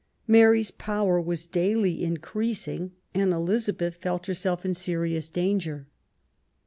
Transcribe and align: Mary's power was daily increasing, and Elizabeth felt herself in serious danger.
Mary's 0.25 0.71
power 0.71 1.21
was 1.21 1.45
daily 1.45 2.03
increasing, 2.03 2.91
and 3.13 3.31
Elizabeth 3.31 3.97
felt 3.97 4.25
herself 4.25 4.65
in 4.65 4.73
serious 4.73 5.29
danger. 5.29 5.85